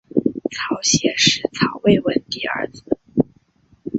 [0.49, 2.97] 曹协是曹魏文帝儿子。